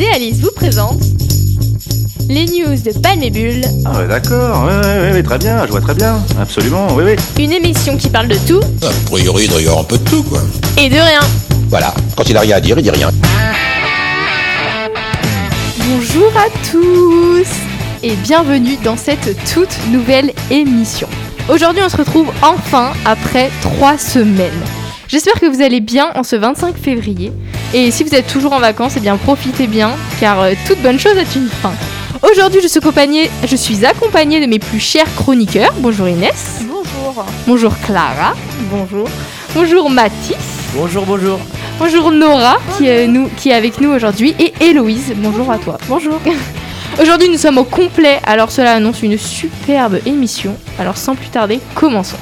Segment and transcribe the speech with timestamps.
[0.00, 1.02] Et Alice vous présentent
[2.30, 3.62] les news de Palmébule.
[3.84, 7.44] Ah ouais, d'accord, ouais, ouais, ouais, très bien, je vois très bien, absolument, oui, oui.
[7.44, 10.04] Une émission qui parle de tout A priori, il doit y avoir un peu de
[10.08, 10.40] tout, quoi.
[10.78, 11.20] et de rien.
[11.68, 13.10] Voilà, quand il a rien à dire, il dit rien.
[15.86, 17.48] Bonjour à tous
[18.02, 21.08] et bienvenue dans cette toute nouvelle émission.
[21.50, 24.62] Aujourd'hui on se retrouve enfin après trois semaines.
[25.08, 27.32] J'espère que vous allez bien en ce 25 février
[27.72, 30.98] et si vous êtes toujours en vacances, eh bien profitez bien car euh, toute bonne
[30.98, 31.72] chose a une fin.
[32.22, 35.72] Aujourd'hui je suis accompagnée, je suis accompagnée de mes plus chers chroniqueurs.
[35.78, 36.62] Bonjour Inès.
[36.62, 37.24] Bonjour.
[37.46, 38.34] Bonjour Clara.
[38.70, 39.08] Bonjour.
[39.54, 40.36] Bonjour Mathis.
[40.74, 41.38] Bonjour, bonjour.
[41.78, 45.14] Bonjour Nora qui est, nous, qui est avec nous aujourd'hui et Héloïse.
[45.16, 45.78] Bonjour, à toi.
[45.88, 46.20] Bonjour.
[47.00, 50.56] Aujourd'hui nous sommes au complet, alors cela annonce une superbe émission.
[50.78, 52.18] Alors sans plus tarder, commençons.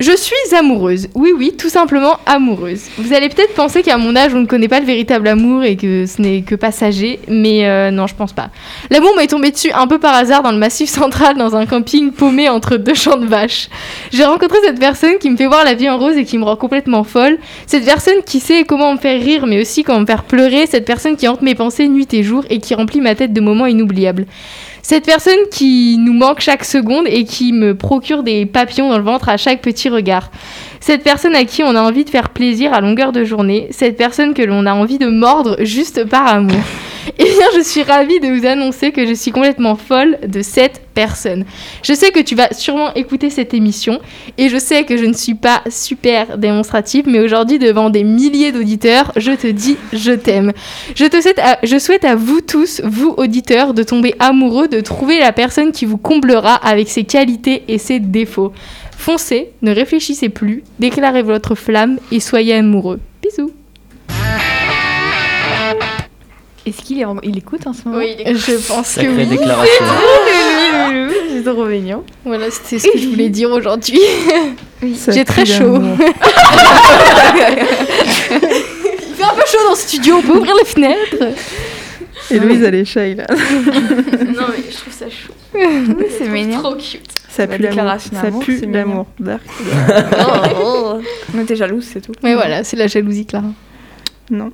[0.00, 1.08] Je suis amoureuse.
[1.14, 2.84] Oui, oui, tout simplement amoureuse.
[2.96, 5.76] Vous allez peut-être penser qu'à mon âge, on ne connaît pas le véritable amour et
[5.76, 8.48] que ce n'est que passager, mais euh, non, je pense pas.
[8.88, 12.12] L'amour m'est tombé dessus un peu par hasard dans le massif central, dans un camping
[12.12, 13.68] paumé entre deux champs de vaches.
[14.10, 16.44] J'ai rencontré cette personne qui me fait voir la vie en rose et qui me
[16.44, 17.36] rend complètement folle.
[17.66, 20.66] Cette personne qui sait comment me faire rire, mais aussi comment me faire pleurer.
[20.66, 23.40] Cette personne qui hante mes pensées nuit et jour et qui remplit ma tête de
[23.42, 24.24] moments inoubliables.
[24.82, 29.04] Cette personne qui nous manque chaque seconde et qui me procure des papillons dans le
[29.04, 30.30] ventre à chaque petit regard.
[30.80, 33.68] Cette personne à qui on a envie de faire plaisir à longueur de journée.
[33.70, 36.56] Cette personne que l'on a envie de mordre juste par amour.
[37.18, 40.82] Eh bien, je suis ravie de vous annoncer que je suis complètement folle de cette
[40.94, 41.44] personne.
[41.82, 44.00] Je sais que tu vas sûrement écouter cette émission
[44.38, 48.52] et je sais que je ne suis pas super démonstrative, mais aujourd'hui, devant des milliers
[48.52, 50.52] d'auditeurs, je te dis je t'aime.
[50.94, 51.04] Je,
[51.62, 55.86] je souhaite à vous tous, vous auditeurs, de tomber amoureux, de trouver la personne qui
[55.86, 58.52] vous comblera avec ses qualités et ses défauts.
[59.04, 63.00] Foncez, ne réfléchissez plus, déclarez votre flamme et soyez amoureux.
[63.22, 63.50] Bisous.
[66.66, 67.96] Est-ce qu'il est en- il écoute en ce moment?
[67.98, 69.24] Oui, Je pense que Sacrée oui.
[69.26, 69.84] déclaration.
[71.32, 72.04] C'est trop mignon.
[72.26, 73.98] Voilà, c'était ce que je voulais dire aujourd'hui.
[75.08, 75.80] J'ai très chaud.
[75.80, 75.96] Il
[79.16, 81.24] fait un peu chaud dans le studio, on peut ouvrir les fenêtres
[82.30, 83.26] Héloïse, elle est shy là.
[83.30, 85.32] Non, mais je trouve ça chou.
[86.18, 86.60] c'est mignon.
[86.60, 87.10] Trop cute.
[87.28, 88.00] Ça pue l'amour.
[88.00, 89.06] Ça pue c'est l'amour.
[89.18, 89.42] Dark.
[91.34, 92.12] Mais t'es jalouse, c'est tout.
[92.22, 93.48] Mais voilà, c'est la jalousie, Clara.
[94.30, 94.52] Non.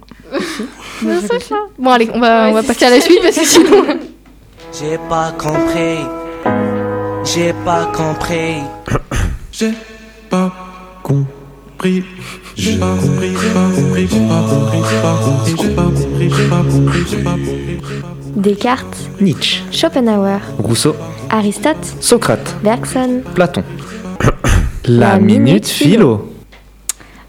[1.79, 3.85] Bon, allez, on va, Ouais, on va c'est passer à la suite parce que sinon.
[4.79, 5.99] J'ai pas compris.
[7.25, 8.63] J'ai pas compris.
[9.53, 9.73] J'ai
[10.31, 10.53] pas
[11.03, 11.36] compris.
[11.85, 16.31] J'ai pas compris, j'ai pas compris, j'ai pas compris, j'ai pas compris, j'ai pas compris,
[16.31, 17.81] j'ai pas compris, j'ai pas compris.
[18.35, 20.97] Descartes, Nietzsche, Schopenhauer, Rousseau,
[21.29, 23.21] Aristote, Socrate, Bergson.
[23.35, 23.63] Platon.
[24.87, 26.33] La minute philo.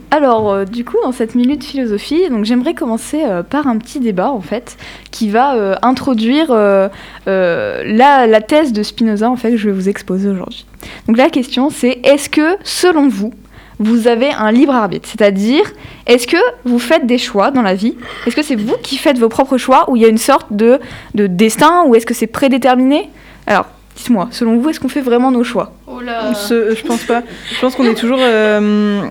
[0.10, 4.00] Alors, euh, du coup, dans cette minute philosophie, donc j'aimerais commencer euh, par un petit
[4.00, 4.78] débat en fait,
[5.12, 6.88] qui va euh, introduire euh,
[7.28, 10.66] euh, la, la thèse de Spinoza en fait que je vais vous exposer aujourd'hui.
[11.08, 13.34] Donc la question c'est est-ce que, selon vous,
[13.80, 15.64] vous avez un libre arbitre C'est-à-dire,
[16.08, 17.96] est-ce que vous faites des choix dans la vie?
[18.26, 20.48] Est-ce que c'est vous qui faites vos propres choix ou il y a une sorte
[20.52, 20.80] de,
[21.16, 23.10] de destin ou est-ce que c'est prédéterminé?
[23.46, 23.66] Alors,
[23.96, 25.74] dites-moi, selon vous, est-ce qu'on fait vraiment nos choix?
[25.88, 26.34] Oh là.
[26.34, 27.22] Ce- je pense pas.
[27.54, 28.20] Je pense qu'on est toujours.
[28.20, 29.02] euh,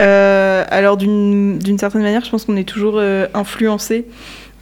[0.00, 4.06] euh, alors, d'une d'une certaine manière, je pense qu'on est toujours euh, influencé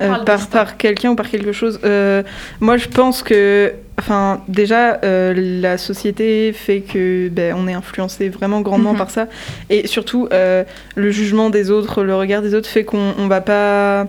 [0.03, 1.79] euh, Par par, quelqu'un ou par quelque chose.
[1.85, 2.23] Euh,
[2.61, 3.73] moi, je pense que.
[3.99, 8.99] Enfin, déjà, euh, la société fait que ben, on est influencé vraiment grandement Mhm.
[8.99, 9.27] par ça,
[9.71, 10.65] et surtout euh,
[10.97, 14.07] le jugement des autres, le regard des autres fait qu'on on va pas,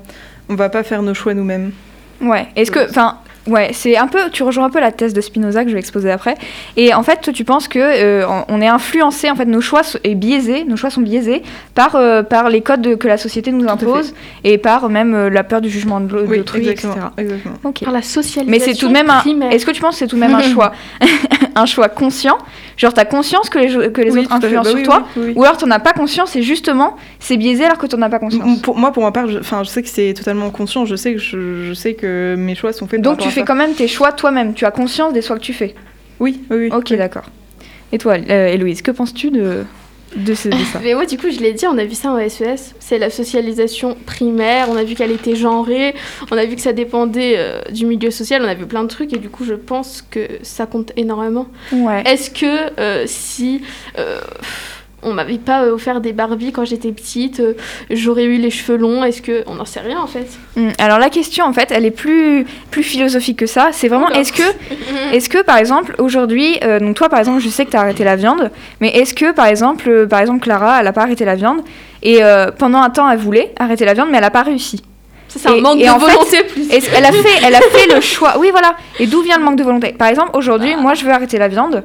[0.50, 1.72] on va pas faire nos choix nous-mêmes.
[2.22, 2.90] Ouais, est-ce que.
[2.90, 4.30] Enfin, ouais, c'est un peu.
[4.32, 6.36] Tu rejoins un peu la thèse de Spinoza que je vais exposer après.
[6.76, 10.00] Et en fait, tu penses que euh, on- est influencé, en fait, nos choix sont-
[10.04, 11.44] est biaisés, nos choix sont biaisés
[11.76, 14.14] par, euh, par les codes de- que la société nous impose
[14.44, 16.90] et par même euh, la peur du jugement de l'au- Oui, d'autrui, etc.
[17.18, 17.56] exactement.
[17.86, 18.46] Par la socialisation.
[18.52, 19.50] Mais c'est tout de même un.
[19.52, 20.72] Est-ce que tu penses que c'est tout de même un choix,
[21.56, 22.38] un choix conscient
[22.78, 25.08] Genre, t'as conscience que les, jo- que les Oui, autres influencent Bah sur oui, toi
[25.18, 25.34] oui.
[25.36, 28.20] Ou alors t'en as pas conscience et justement, c'est biaisé alors que t'en as pas
[28.20, 30.86] conscience Pour moi, pour ma part, je, je sais que c'est totalement conscient.
[30.86, 33.02] Je sais que je, je sais que mes choix sont faits.
[33.02, 35.54] Donc tu fais quand même tes choix toi-même, tu as conscience des choix que tu
[35.54, 35.74] fais.
[36.20, 36.70] Oui, oui, oui.
[36.72, 37.26] Ok, d'accord.
[37.92, 39.64] Et toi, euh, Héloïse, que penses-tu de,
[40.16, 42.12] de, ce, de ça Mais ouais, du coup, je l'ai dit, on a vu ça
[42.12, 42.74] en SES.
[42.80, 44.68] C'est la socialisation primaire.
[44.70, 45.96] On a vu qu'elle était genrée.
[46.32, 48.42] On a vu que ça dépendait euh, du milieu social.
[48.44, 49.14] On a vu plein de trucs.
[49.14, 51.48] Et du coup, je pense que ça compte énormément.
[51.72, 52.04] Ouais.
[52.06, 53.62] Est-ce que euh, si
[53.98, 54.20] euh,
[55.04, 57.54] on m'avait pas euh, offert des Barbie quand j'étais petite, euh,
[57.92, 59.44] j'aurais eu les cheveux longs Est-ce que.
[59.48, 60.28] On n'en sait rien en fait.
[60.56, 63.70] Mm, Alors la question en fait, elle est plus plus philosophique que ça.
[63.72, 64.42] C'est vraiment est-ce que
[65.14, 67.82] est-ce que par exemple aujourd'hui, euh, donc toi par exemple, je sais que tu as
[67.82, 68.50] arrêté la viande,
[68.82, 71.62] mais est-ce que par exemple, euh, par exemple Clara, elle a pas arrêté la viande
[72.02, 74.82] et euh, pendant un temps elle voulait arrêter la viande, mais elle a pas réussi.
[75.30, 76.68] Ça, c'est un manque et de fait, volonté plus.
[76.72, 78.36] Elle a fait, elle a fait le choix.
[78.40, 78.76] Oui, voilà.
[78.98, 79.92] Et d'où vient le manque de volonté?
[79.92, 81.84] Par exemple, aujourd'hui, moi, je veux arrêter la viande.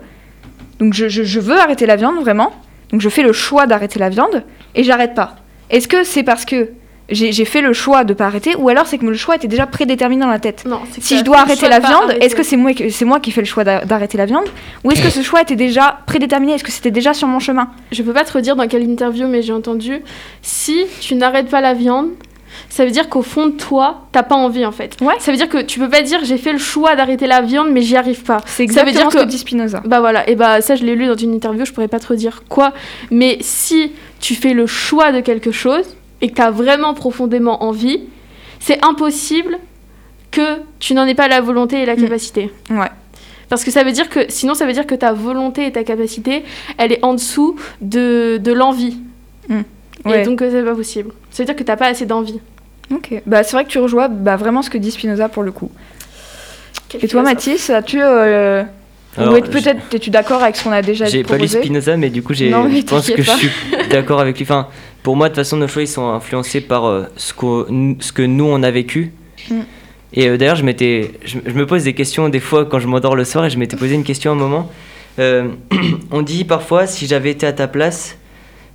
[0.78, 2.52] Donc, je, je- je veux arrêter la viande, vraiment.
[2.92, 4.44] Donc, je fais le choix d'arrêter la viande
[4.74, 5.36] et j'arrête pas.
[5.70, 6.70] Est-ce que c'est parce que
[7.08, 9.66] j'ai fait le choix de pas arrêter ou alors c'est que le choix était déjà
[9.66, 10.64] prédéterminé dans la tête?
[10.66, 13.32] Non, Si je dois arrêter la viande, est-ce que c'est moi, qui- c'est moi qui
[13.32, 14.44] fais le choix d'a- d'arrêter la viande
[14.84, 16.54] ou est-ce que ce choix était déjà prédéterminé?
[16.54, 17.68] Est-ce que c'était déjà sur mon chemin?
[17.90, 20.00] Je peux pas te redire dans quelle interview, mais j'ai entendu.
[20.42, 22.10] Si tu n'arrêtes pas la viande,
[22.68, 24.96] ça veut dire qu'au fond de toi, t'as pas envie en fait.
[25.00, 25.14] Ouais.
[25.18, 27.68] Ça veut dire que tu peux pas dire j'ai fait le choix d'arrêter la viande,
[27.70, 28.38] mais j'y arrive pas.
[28.46, 29.82] C'est Ça veut exactement dire ce que que- dit Spinoza.
[29.84, 32.06] Bah voilà, et bah ça je l'ai lu dans une interview, je pourrais pas te
[32.08, 32.72] redire quoi.
[33.10, 38.00] Mais si tu fais le choix de quelque chose et que t'as vraiment profondément envie,
[38.60, 39.58] c'est impossible
[40.30, 42.02] que tu n'en aies pas la volonté et la Mm.
[42.02, 42.50] capacité.
[42.70, 42.88] Ouais.
[43.48, 45.84] Parce que ça veut dire que, sinon ça veut dire que ta volonté et ta
[45.84, 46.42] capacité,
[46.78, 48.96] elle est en dessous de, de l'envie.
[50.04, 50.22] Ouais.
[50.22, 51.10] Et donc euh, c'est pas possible.
[51.30, 52.40] Ça veut dire que t'as pas assez d'envie.
[52.92, 53.22] Ok.
[53.26, 55.70] Bah, c'est vrai que tu rejoins bah, vraiment ce que dit Spinoza pour le coup.
[56.88, 57.22] Quel Et toi.
[57.22, 58.00] Mathis, as-tu.
[58.02, 58.64] euh,
[59.16, 62.34] peut-être es-tu d'accord avec ce qu'on a déjà J'ai pas lu Spinoza, mais du coup,
[62.34, 63.50] j'ai- Non, mais je pense que je suis
[63.90, 64.44] d'accord avec lui.
[64.44, 64.68] Enfin,
[65.02, 67.66] pour moi, de toute façon, nos choix, ils sont influencés par euh, ce, qu'au-
[68.00, 69.12] ce que nous, on a vécu.
[69.50, 69.60] Mm.
[70.14, 72.86] Et euh, d'ailleurs, je, m'étais- je, je me pose des questions des fois quand je
[72.88, 74.70] m'endors le soir, et je m'étais posé une question à un moment.
[75.18, 75.48] Euh,
[76.10, 78.16] on dit parfois, si j'avais été à ta place,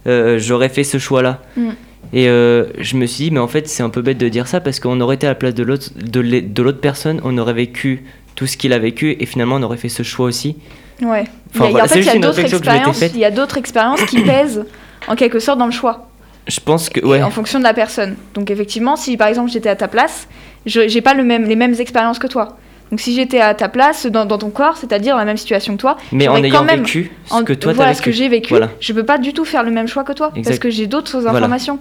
[0.07, 1.41] euh, j'aurais fait ce choix-là.
[1.55, 1.69] Mm.
[2.13, 4.47] Et euh, je me suis dit, mais en fait, c'est un peu bête de dire
[4.47, 7.53] ça, parce qu'on aurait été à la place de l'autre de l'autre personne, on aurait
[7.53, 8.05] vécu
[8.35, 10.55] tout ce qu'il a vécu, et finalement, on aurait fait ce choix aussi.
[11.01, 11.25] Ouais.
[11.53, 12.99] Enfin, il y a, voilà, en fait, il y a d'autres expériences.
[12.99, 13.11] faite.
[13.13, 14.65] Il y a d'autres expériences qui pèsent
[15.07, 16.07] en quelque sorte dans le choix.
[16.47, 17.21] Je pense que, ouais.
[17.21, 18.15] en fonction de la personne.
[18.33, 20.27] Donc effectivement, si par exemple j'étais à ta place,
[20.65, 22.57] je j'ai pas le même, les mêmes expériences que toi.
[22.91, 25.73] Donc si j'étais à ta place dans, dans ton corps, c'est-à-dire dans la même situation
[25.75, 28.01] que toi, Mais en ayant quand même, vécu ce en- que toi voilà t'as ce
[28.01, 28.17] que vécu.
[28.17, 28.69] j'ai vécu, Voilà.
[28.79, 31.19] je peux pas du tout faire le même choix que toi parce que j'ai d'autres
[31.19, 31.37] Voilà.
[31.37, 31.79] informations.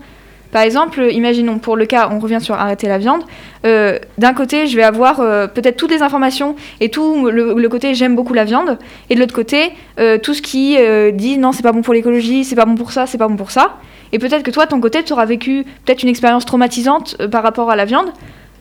[0.52, 3.22] Par exemple, imaginons pour le cas, on revient sur arrêter la viande.
[3.66, 7.68] euh, D'un côté, je vais avoir euh, peut-être toutes les informations et tout le, le
[7.68, 8.78] côté j'aime beaucoup la viande,
[9.10, 10.76] et de l'autre côté, euh, tout ce qui
[11.12, 13.36] dit non, c'est pas bon pour l'écologie, c'est pas bon pour ça, c'est pas bon
[13.36, 13.74] pour ça.
[14.12, 17.70] Et peut-être que toi, ton côté, tu auras vécu peut-être une expérience traumatisante par rapport
[17.70, 18.06] à la viande,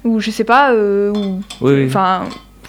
[0.06, 1.86] ou je sais pas, euh, ou Oui, oui.
[1.88, 2.24] enfin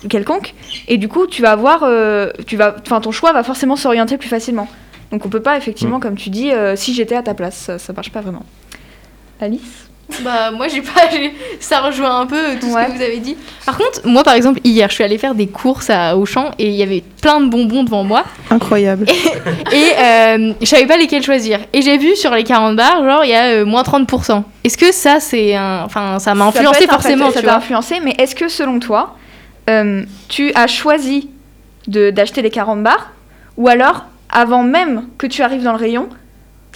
[0.08, 0.54] quelconque.
[0.88, 4.18] Et du coup, tu vas avoir, euh, tu vas, enfin ton choix va forcément s'orienter
[4.18, 4.68] plus facilement.
[5.12, 6.00] Donc on peut pas effectivement, Mm.
[6.00, 8.44] comme tu dis, euh, si j'étais à ta place, ça, ça marche pas vraiment.
[9.40, 9.88] Alice?
[10.22, 12.86] Bah moi j'ai pas j'ai- ça rejoint un peu tout Ouais.
[12.86, 13.36] ce que vous avez dit.
[13.64, 16.68] Par contre, moi par exemple hier, je suis allée faire des courses à Auchan et
[16.68, 19.06] il y avait plein de bonbons devant moi Incroyable.
[19.72, 21.58] et euh, je savais pas lesquels choisir.
[21.72, 24.44] Et j'ai vu sur les 40 bars, genre il y a euh, moins 30%.
[24.64, 27.96] Est-ce que ça c'est un enfin ça m'a Ça influencé un forcément, ça t'a influencé,
[28.02, 29.16] mais est-ce que selon toi,
[29.68, 31.30] euh, tu as choisi
[31.88, 33.10] de- d'acheter les 40 bars
[33.56, 36.08] ou alors avant même que tu arrives dans le rayon,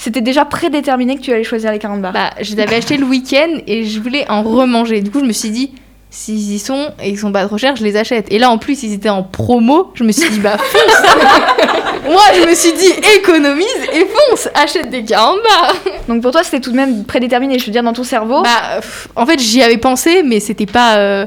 [0.00, 2.96] c'était déjà prédéterminé que tu allais choisir les 40 bars Bah, je les avais achetés
[2.96, 5.02] le week-end et je voulais en remanger.
[5.02, 5.72] Du coup, je me suis dit,
[6.08, 8.26] s'ils y sont et ils sont pas trop chers, je les achète.
[8.32, 9.92] Et là, en plus, ils étaient en promo.
[9.94, 11.02] Je me suis dit, bah, fonce
[12.08, 15.76] Moi, je me suis dit, économise et fonce Achète des 40 bars
[16.08, 17.58] Donc pour toi, c'était tout de même prédéterminé.
[17.58, 20.64] Je veux dire, dans ton cerveau, Bah, pff, en fait, j'y avais pensé, mais c'était
[20.64, 21.26] pas euh,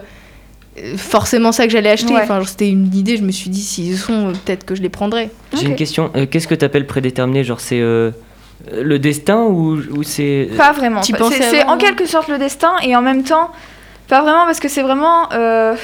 [0.97, 2.15] forcément ça que j'allais acheter.
[2.15, 2.21] Ouais.
[2.23, 3.17] Enfin, c'était une idée.
[3.17, 5.29] Je me suis dit, s'ils y sont, euh, peut-être que je les prendrais.
[5.53, 6.11] J'ai une question.
[6.15, 7.43] Euh, Qu'est-ce que tu appelles prédéterminé?
[7.43, 8.09] Genre, c'est euh,
[8.71, 10.49] le destin ou, ou c'est.
[10.57, 11.01] Pas vraiment.
[11.01, 13.51] C'est en quelque sorte le destin et en même temps,
[14.07, 15.31] pas vraiment parce que c'est vraiment.
[15.33, 15.75] euh,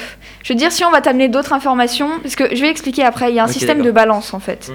[0.42, 3.30] je veux dire, si on va t'amener d'autres informations, parce que je vais expliquer après,
[3.30, 4.72] il y a un système de balance en fait.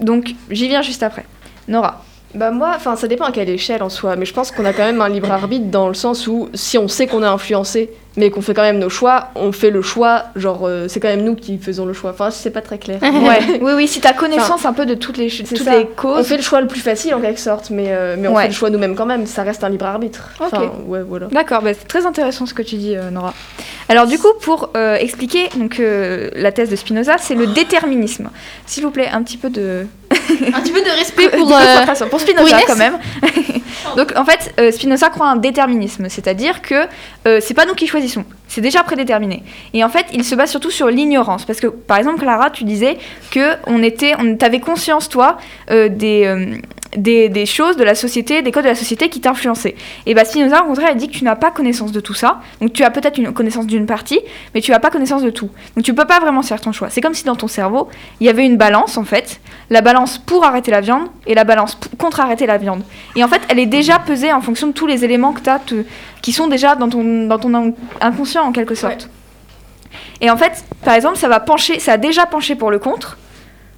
[0.00, 1.24] Donc j'y viens juste après.
[1.68, 2.04] Nora.
[2.34, 4.72] Bah moi, enfin ça dépend à quelle échelle en soi, mais je pense qu'on a
[4.72, 7.90] quand même un libre arbitre dans le sens où si on sait qu'on est influencé,
[8.16, 11.08] mais qu'on fait quand même nos choix, on fait le choix, genre euh, c'est quand
[11.08, 12.10] même nous qui faisons le choix.
[12.10, 13.00] Enfin c'est pas très clair.
[13.02, 13.58] Ouais.
[13.60, 15.76] oui, oui, si t'as connaissance un peu de toutes les, toutes ça.
[15.76, 16.26] les On causes.
[16.26, 18.42] fait le choix le plus facile en quelque sorte, mais, euh, mais on Ouais.
[18.44, 20.30] fait le choix nous-mêmes quand même, ça reste un libre arbitre.
[20.40, 20.46] Ok.
[20.52, 21.26] Enfin, ouais, voilà.
[21.26, 23.34] D'accord, bah, c'est très intéressant ce que tu dis, euh, Nora.
[23.90, 24.70] Alors du coup, pour
[25.00, 25.78] expliquer donc
[26.34, 28.30] la thèse de Spinoza, c'est le déterminisme.
[28.64, 29.86] S'il vous plaît, un petit peu de
[30.30, 31.54] Un petit peu de respect pour.
[31.54, 32.98] euh, pour Spinoza quand même.
[33.96, 36.86] Donc en fait, euh, Spinoza croit à un déterminisme, c'est-à-dire que
[37.26, 39.42] euh, c'est pas nous qui choisissons, c'est déjà prédéterminé.
[39.74, 42.64] Et en fait, il se base surtout sur l'ignorance, parce que par exemple, Clara, tu
[42.64, 42.98] disais
[43.30, 45.38] que on était, on t'avais conscience toi
[45.70, 46.60] euh, des
[46.96, 49.74] des, des choses de la société, des codes de la société qui t'influençaient.
[50.04, 52.40] Et bah Spinoza, au contraire, il dit que tu n'as pas connaissance de tout ça.
[52.60, 54.20] Donc tu as peut-être une connaissance d'une partie,
[54.54, 55.48] mais tu n'as pas connaissance de tout.
[55.74, 56.90] Donc tu peux pas vraiment faire ton choix.
[56.90, 57.88] C'est comme si dans ton cerveau,
[58.20, 61.44] il y avait une balance en fait, la balance pour arrêter la viande et la
[61.44, 62.82] balance p- contre arrêter la viande.
[63.16, 65.48] Et en fait, elle est déjà pesée en fonction de tous les éléments que tu
[65.48, 65.60] as,
[66.20, 67.72] qui sont déjà dans ton, dans ton in-
[68.02, 69.08] inconscient en quelque sorte.
[70.20, 73.16] Et en fait, par exemple, ça va pencher, ça a déjà penché pour le contre,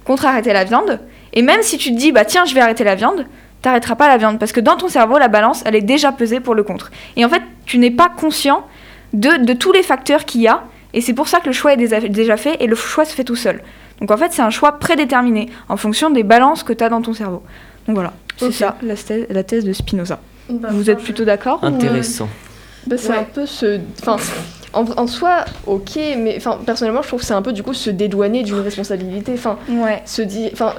[0.03, 0.99] contre arrêter la viande.
[1.35, 3.25] Et même si tu te dis, bah tiens, je vais arrêter la viande,
[3.61, 4.39] t'arrêteras pas la viande.
[4.39, 6.91] Parce que dans ton cerveau, la balance, elle est déjà pesée pour le contre.
[7.17, 8.65] Et en fait, tu n'es pas conscient
[9.13, 10.63] de, de tous les facteurs qu'il y a.
[10.93, 11.77] Et c'est pour ça que le choix est
[12.09, 13.61] déjà- fait et le choix se fait tout seul.
[13.99, 17.01] Donc en fait, c'est un choix prédéterminé en fonction des balances que tu as dans
[17.01, 17.43] ton cerveau.
[17.87, 20.19] Donc voilà, c'est ça la thèse, la thèse de Spinoza.
[20.49, 21.59] Bah, Vous êtes plutôt d'accord?
[21.63, 22.29] Ou- Intéressant.
[22.87, 23.17] Bah, c'est Ouais.
[23.17, 23.79] un peu ce.
[24.01, 24.17] Enfin,
[24.73, 27.73] en, en soi, ok, mais enfin, personnellement, je trouve que c'est un peu du coup
[27.73, 29.33] se dédouaner d'une responsabilité.
[29.33, 30.01] Enfin, Ouais.
[30.05, 30.49] se dire.
[30.53, 30.73] Enfin,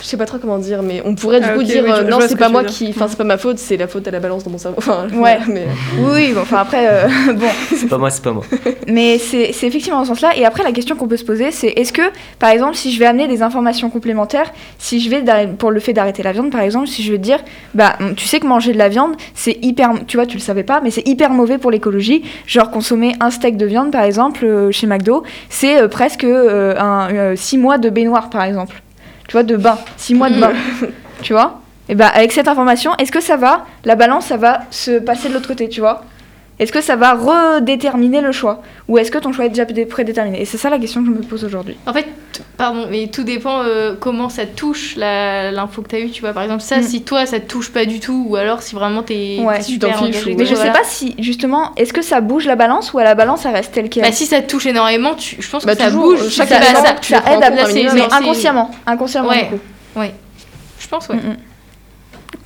[0.00, 2.02] je sais pas trop comment dire, mais on pourrait du Ah, coup dire oui, je-
[2.02, 2.88] euh, non, ce c'est que pas moi veux qui.
[2.90, 4.76] Enfin, c'est pas ma faute, c'est la faute à la balance dans mon cerveau.
[4.78, 5.38] Enfin, Ouais.
[5.48, 5.66] mais.
[5.98, 8.44] Oui, bon, enfin après, euh, bon, C'est pas moi, c'est pas moi.
[8.88, 10.36] Mais c'est c'est effectivement dans ce sens-là.
[10.36, 12.02] Et après, la question qu'on peut se poser, c'est est-ce que,
[12.38, 15.22] par exemple, si je vais amener des informations complémentaires, si je vais,
[15.58, 17.38] pour le fait d'arrêter la viande, par exemple, si je vais te dire,
[17.74, 20.62] bah, tu sais que manger de la viande, c'est hyper, tu vois, tu le savais
[20.64, 22.22] pas, mais c'est hyper mauvais pour l'écologie.
[22.46, 26.74] Genre, consommer un steak de viande, par exemple, euh, chez McDo, c'est euh, presque euh,
[26.78, 28.82] un, 6 mois de baignoire, par exemple.
[29.28, 29.78] Tu vois, de bain.
[29.96, 30.52] 6 mois de bain.
[31.22, 31.60] tu vois?
[31.88, 35.28] Et bah, avec cette information, est-ce que ça va, la balance, ça va se passer
[35.28, 36.04] de l'autre côté, tu vois?
[36.58, 39.84] Est-ce que ça va redéterminer le choix Ou est-ce que ton choix est déjà pré-
[39.84, 40.40] prédéterminé?
[40.40, 41.76] Et c'est ça la question que je me pose aujourd'hui.
[41.86, 42.06] En fait,
[42.56, 46.32] pardon, mais tout dépend euh, comment ça touche l'info que t'as eue, tu vois.
[46.32, 46.82] Par exemple, ça, Mm.
[46.82, 49.72] si toi, ça te touche pas du tout, ou alors si vraiment t'es Ouais, tu
[49.72, 50.72] super t'en fiches, engagé, ou- Mais je voilà.
[50.72, 53.50] sais pas si, justement, est-ce que ça bouge la balance ou à la balance ça
[53.50, 54.04] reste tel quel?
[54.04, 56.22] Bah, si ça te touche énormément, tu- je pense Bah, que ça toujours, bouge.
[56.22, 58.14] euh, chaque ça- élément, ça- tu Ça aide à mais les autres.
[58.14, 58.70] inconsciemment.
[58.86, 59.44] Inconsciemment, Ouais.
[59.44, 59.60] du coup.
[60.00, 60.14] Ouais.
[60.78, 61.16] Je pense, ouais.
[61.16, 61.36] Mm, mm.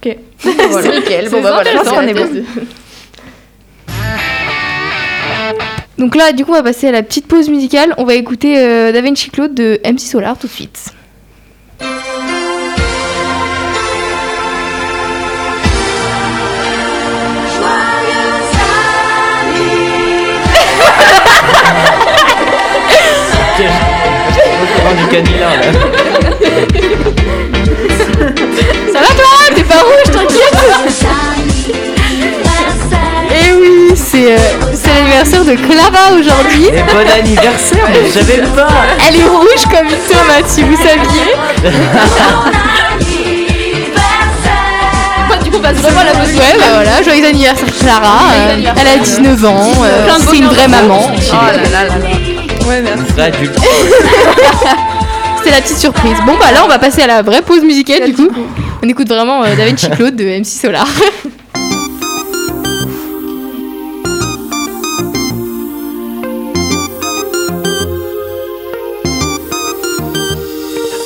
[0.07, 0.17] Ok.
[0.71, 0.89] Voilà.
[0.99, 1.25] nickel.
[1.27, 1.61] Bon, C'est bah voilà.
[1.61, 2.45] intéressant, c'est on est bon.
[6.01, 7.95] Donc là, du coup, on va passer à la petite pause musicale.
[7.99, 10.95] On va écouter euh, Da Vinci Claude de MC Solar tout de suite.
[24.97, 25.51] Du là.
[28.91, 29.35] Ça va toi?
[29.55, 30.59] T'es pas rouge, t'inquiète
[33.31, 34.39] Eh oui, c'est euh,
[34.75, 36.67] c'est l'anniversaire de Clara aujourd'hui.
[36.67, 38.69] Et bon anniversaire, mais je savais pas.
[39.09, 41.35] Elle est rouge comme une tomate, si vous saviez.
[45.43, 46.35] Du coup, on passe vraiment à la pause.
[46.35, 48.19] Ouais, bah voilà, joyeux anniversaire Clara.
[48.35, 51.11] Euh, elle a 19 ans, euh, Plein de c'est une bonheur vraie maman.
[51.11, 52.67] Oh là là là là.
[52.67, 53.13] Ouais, merci.
[53.13, 53.57] Vrai adulte.
[55.39, 56.19] C'était la petite surprise.
[56.27, 58.29] Bon bah là, on va passer à la vraie pause musicale du coup.
[58.83, 60.87] On écoute vraiment euh, Da Vinci Claude de MC Solar.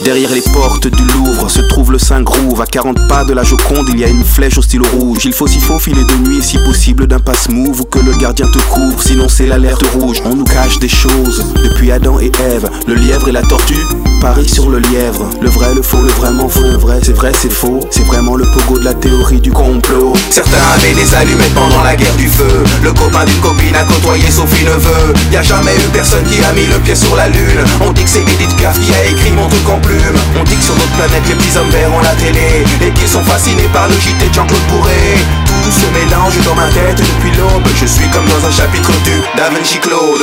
[0.05, 2.61] Derrière les portes du Louvre se trouve le Saint-Grouve.
[2.61, 5.25] À 40 pas de la Joconde, il y a une flèche au stylo rouge.
[5.25, 8.59] Il faut s'y faufiler de nuit, si possible d'un passe-move ou que le gardien te
[8.59, 9.03] couvre.
[9.03, 10.21] Sinon, c'est l'alerte rouge.
[10.27, 12.69] On nous cache des choses depuis Adam et Ève.
[12.87, 13.81] Le lièvre et la tortue
[14.21, 15.31] parient sur le lièvre.
[15.41, 16.61] Le vrai, le faux, le vraiment faux.
[16.61, 17.81] Le vrai, c'est vrai, c'est faux.
[17.91, 20.13] C'est vraiment le pogo de la théorie du complot.
[20.31, 22.65] Certains avaient des allumettes pendant la guerre du feu.
[22.83, 25.15] Le copain d'une copine a côtoyé Sophie Neveu.
[25.33, 27.65] Y a jamais eu personne qui a mis le pied sur la lune.
[27.81, 29.79] On dit que c'est Edith Piaf qui a écrit mon truc en
[30.39, 33.23] On dit que sur notre planète les petits hommes verts la télé et qu'ils sont
[33.23, 35.17] fascinés par le JT de Jean-Claude Bourré.
[35.47, 37.67] Tout se mélange dans ma tête depuis l'aube.
[37.81, 40.21] Je suis comme dans un chapitre du Da Vinci Claude.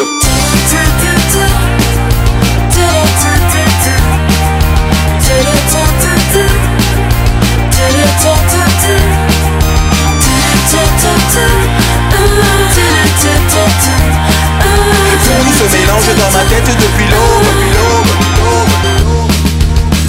[15.41, 17.60] Tout se mélange dans ma tête depuis l'aube,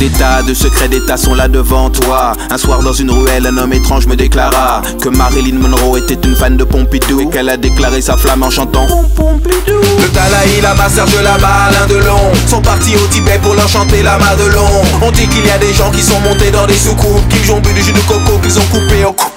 [0.03, 2.33] Des tas de secrets d'État sont là devant toi.
[2.51, 6.35] Un soir dans une ruelle, un homme étrange me déclara que Marilyn Monroe était une
[6.35, 9.79] fan de Pompidou et qu'elle a déclaré sa flamme en chantant Pompidou.
[10.01, 12.19] Le Dalai Lama, Serge Lama, Alain Delon
[12.49, 14.67] sont partis au Tibet pour leur chanter la Madelon.
[15.03, 17.61] On dit qu'il y a des gens qui sont montés dans des soucoupes, qu'ils ont
[17.61, 19.32] bu du jus de coco, qu'ils ont coupé au coupe.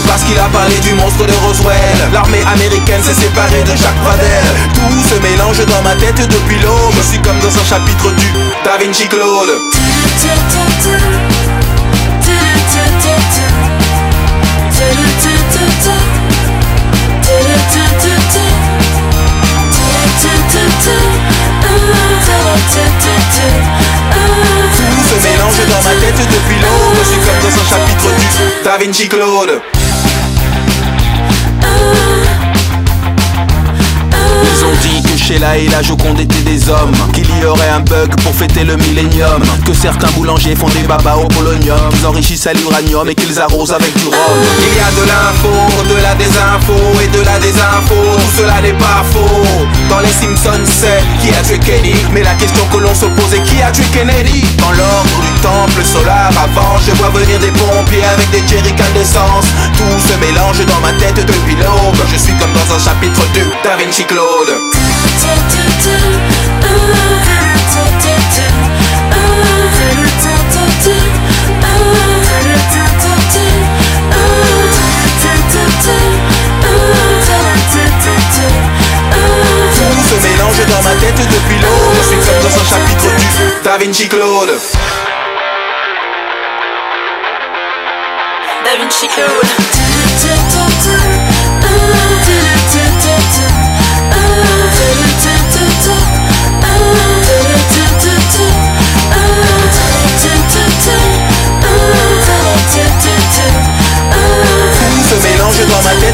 [0.00, 1.76] Parce qu'il a parlé du monstre de Roswell.
[2.12, 6.94] L'armée américaine s'est séparée de Jacques Pradel Tout se mélange dans ma tête depuis l'aube.
[6.96, 8.26] Je suis comme dans un chapitre du
[8.64, 9.50] Da Vinci Claude
[24.76, 26.96] Tout se mélange dans ma tête depuis l'aube.
[26.98, 29.60] Je suis comme dans un chapitre du Da Vinci Claude
[35.32, 36.92] Sheila et la Joconde étaient des hommes.
[37.14, 39.42] Qu'il y aurait un bug pour fêter le millénium.
[39.64, 41.78] Que certains boulangers font des babas au polonium.
[41.98, 44.40] Ils enrichissent à l'uranium et qu'ils arrosent avec du rhum.
[44.60, 45.48] Il y a de l'info,
[45.88, 47.96] de la désinfo et de la désinfo.
[48.16, 49.66] Tout cela n'est pas faux.
[49.88, 51.94] Dans les Simpsons, c'est qui a tué Kenny?
[52.12, 54.44] Mais la question que l'on se pose est qui a tué Kennedy?
[54.58, 59.46] Dans l'ordre du temple solaire avant, je vois venir des pompiers avec des jerrycans d'essence.
[59.78, 61.96] Tout se mélange dans ma tête depuis l'aube.
[62.12, 64.81] Je suis comme dans un chapitre du Da Vinci Claude.
[79.74, 81.94] Tout se mélange dans ma tête depuis l'aube.
[81.96, 83.26] Je suis comme dans un chapitre du
[83.64, 84.60] Da Vinci Claude.
[88.64, 89.61] Da Vinci Claude.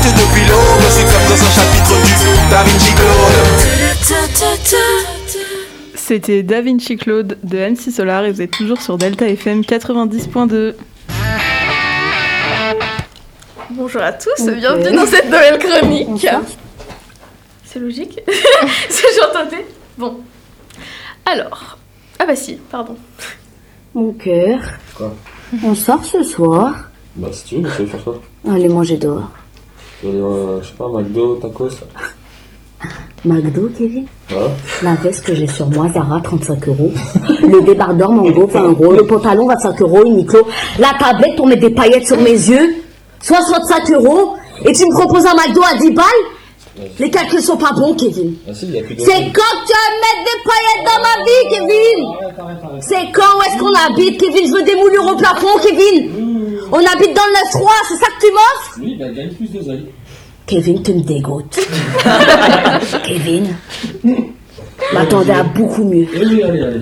[0.09, 0.81] Dans ma tête depuis l'aube.
[0.81, 2.13] Je suis comme dans un chapitre du
[2.51, 3.37] Da Vinci Claude.
[5.95, 10.75] C'était Da Vinci Claude de MC Solar et vous êtes toujours sur Delta FM 90.2.
[13.71, 16.27] Bonjour à tous, bienvenue dans cette nouvelle chronique.
[17.65, 18.19] C'est logique
[18.89, 19.67] C'est j'entendais
[19.99, 20.21] Bon.
[21.27, 21.79] Alors.
[22.19, 22.97] Ah bah si, pardon.
[23.95, 24.59] Mon cœur,
[24.95, 25.15] Quoi?
[25.65, 26.75] On sort ce soir.
[27.17, 28.15] Bah, si tu veux, tu veux faire
[28.49, 29.31] Allez manger dehors.
[30.05, 31.71] Euh, je sais pas, McDo, tacos
[33.25, 34.37] McDo, Kevin Ouais.
[34.83, 36.93] La veste que j'ai sur moi, Zara, 35 euros.
[37.43, 38.93] Le débardeur Mango, 20 euros.
[38.93, 40.05] Le pantalon, 25 euros.
[40.07, 40.47] Uniqlo.
[40.79, 42.77] La tablette pour mettre des paillettes sur mes yeux,
[43.21, 44.37] 65 euros.
[44.65, 46.05] Et tu me proposes un McDo à 10 balles
[47.01, 48.35] Les calculs sont pas bons, Kevin.
[48.49, 49.01] Ah si, il y a plus de.
[49.01, 53.59] C'est quand tu vas mettre des paillettes dans ma vie, Kevin C'est quand Où est-ce
[53.59, 54.47] qu'on habite, Kevin?
[54.47, 56.28] Je veux des moulures au plafond, Kevin
[56.71, 59.87] On habite dans le 9-3, c'est ça que tu m'offres Oui, bah, gagne plus d'oseille.
[60.47, 61.59] Kevin, tu me dégoûtes.
[63.05, 63.55] Kevin,
[64.93, 66.07] m'attendais à beaucoup mieux.
[66.13, 66.63] Oui, allez, allez.
[66.63, 66.81] allez.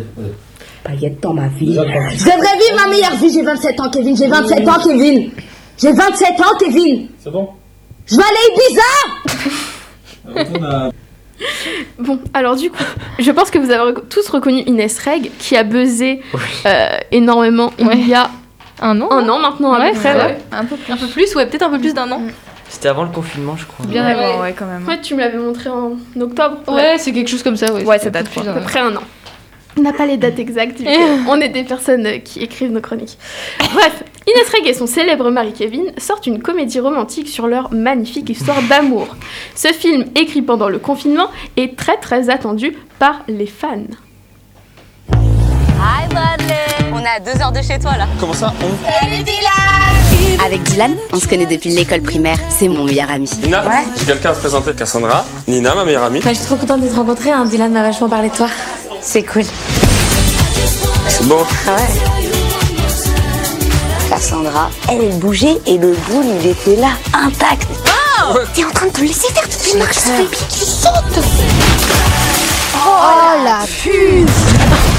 [0.84, 1.74] Paillettes dans ma vie.
[1.74, 4.16] Je devrais vivre ma meilleure vie, j'ai 27 ans, Kevin.
[4.16, 5.30] J'ai 27 ans, Kevin.
[5.78, 7.08] J'ai 27 ans, Kevin.
[7.18, 7.48] C'est bon?
[8.06, 10.90] Je vais aller à Ibiza Retourne à.
[11.98, 12.82] Bon, alors du coup,
[13.18, 16.22] je pense que vous avez tous reconnu Inès Reg qui a buzzé
[16.64, 18.30] euh, énormément il y a
[18.80, 19.08] un an.
[19.10, 20.14] Un an maintenant, à Ouais, peu près.
[20.16, 20.38] ouais.
[20.52, 20.92] Un peu plus.
[20.92, 22.20] Un peu plus, ouais, peut-être un peu plus d'un an.
[22.68, 23.86] C'était avant le confinement, je crois.
[23.86, 24.86] Bien avant, ouais, quand même.
[24.86, 26.58] Ouais, tu me l'avais montré en octobre.
[26.68, 27.84] Ouais, c'est quelque chose comme ça, ouais.
[27.84, 29.02] Ouais, ça date plus à peu près un an.
[29.78, 30.86] On n'a pas les dates exactes, vu
[31.28, 33.18] on est des personnes qui écrivent nos chroniques.
[33.74, 38.30] Bref, Inès Reg et son célèbre mari Kevin sortent une comédie romantique sur leur magnifique
[38.30, 39.06] histoire d'amour.
[39.54, 43.84] Ce film, écrit pendant le confinement, est très très attendu par les fans.
[45.78, 46.54] Hi Bradley
[46.92, 48.06] On est à deux heures de chez toi là.
[48.18, 48.52] Comment ça
[49.00, 52.38] Salut Dylan Avec Dylan, on se connaît depuis l'école primaire.
[52.48, 53.28] C'est mon meilleur ami.
[53.42, 53.62] Nina,
[53.98, 54.72] j'ai quelqu'un à te présenter.
[54.74, 56.20] Cassandra, Nina, ma meilleure amie.
[56.20, 57.30] Bah, je suis trop contente d'être rencontrée.
[57.30, 57.44] Hein.
[57.44, 58.48] Dylan m'a vachement parlé de toi.
[59.00, 59.44] C'est cool.
[61.08, 61.38] C'est bon.
[61.68, 61.86] Ah ouais
[64.08, 67.66] Cassandra, elle, elle bougeait et le boule, il était là, intact.
[68.28, 70.64] Oh T'es en train de te laisser faire toutes les marches sur les pieds qui
[70.64, 71.24] sautent.
[72.76, 74.95] Oh la puce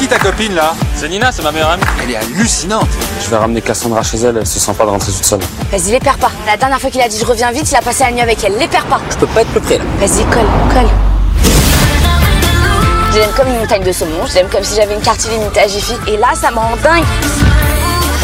[0.00, 1.82] qui ta copine là C'est Nina, c'est ma meilleure amie.
[2.02, 2.88] Elle est hallucinante.
[3.22, 5.40] Je vais ramener Cassandra chez elle, elle se sent pas de rentrer toute seule.
[5.70, 6.30] Vas-y, les perds pas.
[6.46, 8.42] La dernière fois qu'il a dit je reviens vite, il a passé la nuit avec
[8.42, 8.56] elle.
[8.58, 9.00] Les perds pas.
[9.10, 9.84] Je peux pas être plus près là.
[9.98, 10.88] Vas-y, colle, colle.
[13.12, 15.60] Je l'aime comme une montagne de saumon, je l'aime comme si j'avais une carte illimitée
[15.60, 15.94] à Jiffy.
[16.06, 17.04] Et là, ça me rend dingue.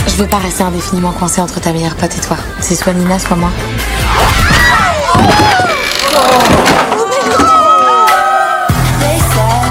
[0.07, 2.39] Je veux pas rester indéfiniment coincée entre ta meilleure pote et toi.
[2.61, 3.51] C'est soit Nina, soit moi.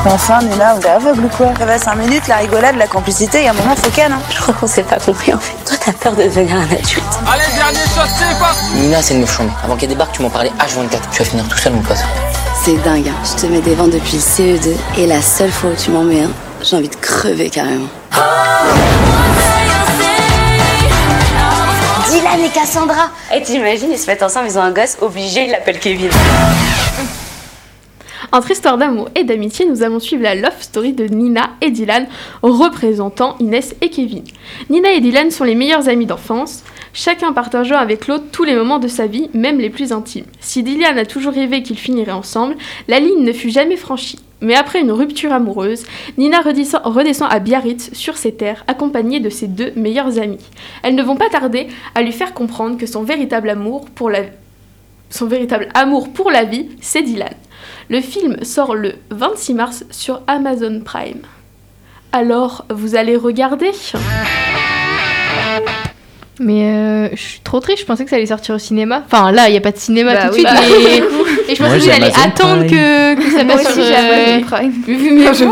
[0.07, 3.47] Enfin, Nina, t'es aveugle ou quoi Ça va 5 minutes, la rigolade, la complicité, et
[3.47, 4.19] à un moment, faut qu'elle, hein.
[4.29, 5.55] Je crois qu'on s'est pas compris en fait.
[5.65, 7.03] Toi, t'as peur de devenir un adulte.
[7.27, 9.41] Allez, dernier shot, c'est pas Nina, c'est une meuf.
[9.63, 10.99] Avant qu'elle débarque, tu m'en parlais H24.
[11.11, 11.97] Tu vas finir tout seul, mon pote.
[12.63, 13.15] C'est dingue, hein.
[13.23, 16.03] je te mets des vents depuis le CE2 et la seule fois où tu m'en
[16.03, 17.87] mets un, j'ai envie de crever carrément.
[22.09, 25.51] Dylan et Cassandra Et t'imagines, ils se mettent ensemble, ils ont un gosse, obligé, ils
[25.51, 26.09] l'appellent Kevin.
[28.31, 32.07] Entre histoire d'amour et d'amitié, nous allons suivre la love story de Nina et Dylan,
[32.41, 34.23] représentant Inès et Kevin.
[34.69, 38.79] Nina et Dylan sont les meilleurs amis d'enfance, chacun partageant avec l'autre tous les moments
[38.79, 40.25] de sa vie, même les plus intimes.
[40.39, 42.55] Si Dylan a toujours rêvé qu'ils finiraient ensemble,
[42.87, 44.19] la ligne ne fut jamais franchie.
[44.41, 45.85] Mais après une rupture amoureuse,
[46.17, 50.43] Nina redescend, à Biarritz, sur ses terres, accompagnée de ses deux meilleurs amis.
[50.83, 54.19] Elles ne vont pas tarder à lui faire comprendre que son véritable amour pour la
[55.09, 57.33] son véritable amour pour la vie, c'est Dylan.
[57.89, 61.21] Le film sort le 26 mars sur Amazon Prime.
[62.11, 63.71] Alors, vous allez regarder?
[66.39, 69.03] Mais euh, je suis trop triste, je pensais que ça allait sortir au cinéma.
[69.05, 71.34] Enfin là, il n'y a pas de cinéma Bah tout de oui, suite, bah, mais...
[71.47, 73.95] Et je Moi, pensais allait Amazon attendre que, que ça passe aussi, sur...
[73.95, 74.73] euh, Amazon Prime.
[74.87, 75.01] Mais,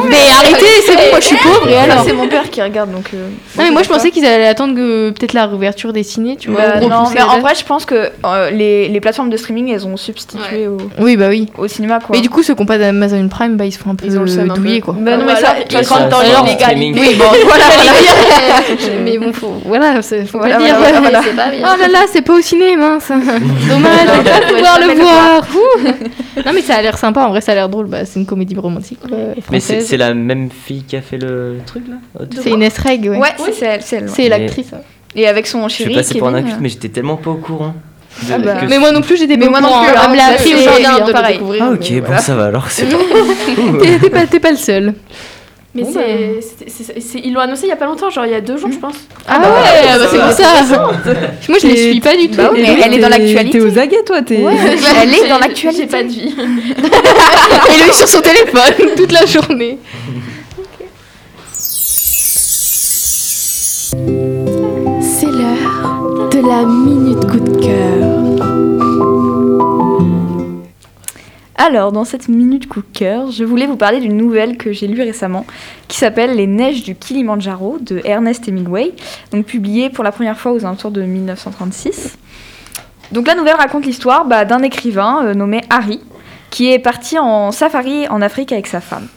[0.10, 2.92] mais arrêtez, c'est bon, moi je suis pauvre et alors C'est mon père qui regarde
[2.92, 3.10] donc.
[3.14, 3.28] euh,
[3.58, 6.36] Non mais moi je sais pensais qu'ils allaient attendre que peut-être la réouverture des ciné,
[6.38, 6.62] tu vois.
[6.62, 9.72] Bah, ou non, mais en vrai, je pense que euh, les, les plateformes de streaming,
[9.74, 11.50] elles ont substitué au, Oui bah oui.
[11.58, 12.16] au cinéma quoi.
[12.16, 14.06] Mais du coup ceux qui n'ont pas d'Amazon Prime, bah ils se font un peu
[14.08, 14.96] Ils douiller quoi.
[14.98, 16.22] Bah non, mais ça, vois, ça, quand dans
[16.60, 16.98] streaming.
[17.00, 18.62] Oui bon voilà, voilà.
[19.04, 20.76] mais bon faut voilà, faut pas dire.
[20.80, 23.10] Oh là là, c'est pas au ciné, mince.
[23.10, 25.44] Dommage, on va pas pouvoir le voir.
[26.46, 27.88] Non mais ça a l'air sympa, en vrai ça a l'air drôle.
[27.88, 29.18] Bah, c'est une comédie romantique quoi,
[29.52, 31.96] Mais c'est la même fille qui a fait le truc là
[32.42, 33.18] C'est Inès Reg, ouais.
[33.18, 34.32] Ouais, c'est- c'est elle, c'est elle.
[34.34, 34.40] ouais.
[34.40, 34.72] L'actrice.
[34.72, 34.80] ouais.
[35.16, 35.96] Et avec son Je suis chéri.
[35.96, 37.76] passé pour un inculte, euh, mais j'étais tellement pas au courant.
[38.28, 38.56] de- Ah bah.
[38.62, 39.94] que- Mais moi non plus, j'étais Mais pas moi au non courant, plus, hein.
[39.98, 41.34] hein, Elle me l'a appris aujourd'hui, hein, pareil.
[41.36, 41.64] découvrir.
[41.64, 42.68] Ah ok, bon ça va alors,
[44.32, 44.94] t'es pas le seul.
[45.76, 48.42] Mais Bon, c'est, ils l'ont annoncé il y a pas longtemps, genre il y a
[48.42, 48.94] deux jours, je pense.
[49.28, 49.46] Ah, ouais,
[49.90, 50.64] ah bah, c'est pour ça.
[51.50, 52.38] Moi je les suis pas du tout.
[52.38, 53.58] Bah oui, mais elle est dans l'actualité.
[53.58, 54.22] T'es aux aguets, toi.
[54.22, 54.36] T'es...
[55.02, 55.88] Elle est dans J'ai l'actualité.
[55.88, 56.36] pas de vie.
[56.38, 59.80] Et lui sur son téléphone toute la journée.
[65.02, 68.03] C'est l'heure de la minute coup de cœur.
[71.66, 74.86] Alors, dans cette minute coup de cœur, je voulais vous parler d'une nouvelle que j'ai
[74.86, 75.46] lue récemment
[75.88, 78.92] qui s'appelle Les neiges du Kilimandjaro de Ernest Hemingway,
[79.32, 82.18] donc publiée pour la première fois aux alentours de 1936.
[83.14, 86.02] Donc la nouvelle raconte l'histoire bah, d'un écrivain euh, nommé Harry
[86.50, 89.08] qui est parti en safari en Afrique avec sa femme.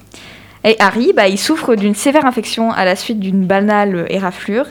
[0.62, 4.66] Et Harry, bah, il souffre d'une sévère infection à la suite d'une banale éraflure.